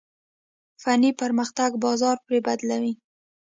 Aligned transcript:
فني 0.83 1.11
پرمختګ 1.21 1.69
بازار 1.83 2.15
پرې 2.25 2.39
بدلوي. 2.47 2.93